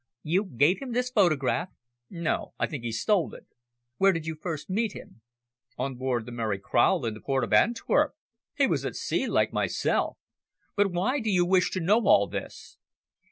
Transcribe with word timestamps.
"You 0.23 0.45
gave 0.45 0.81
him 0.81 0.93
this 0.93 1.11
photograph?" 1.11 1.69
"No, 2.09 2.55
I 2.57 2.65
think 2.65 2.83
he 2.83 2.91
stole 2.91 3.35
it." 3.35 3.45
"Where 3.97 4.11
did 4.11 4.25
you 4.25 4.33
first 4.33 4.67
meet 4.67 4.93
him?" 4.93 5.21
"On 5.77 5.93
board 5.93 6.25
the 6.25 6.31
Mary 6.31 6.57
Crowle 6.57 7.05
in 7.05 7.13
the 7.13 7.21
port 7.21 7.43
of 7.43 7.53
Antwerp. 7.53 8.15
He 8.55 8.65
was 8.65 8.83
at 8.83 8.95
sea, 8.95 9.27
like 9.27 9.53
myself. 9.53 10.17
But 10.75 10.91
why 10.91 11.19
do 11.19 11.29
you 11.29 11.45
wish 11.45 11.69
to 11.73 11.79
know 11.79 12.07
all 12.07 12.25
this?" 12.25 12.79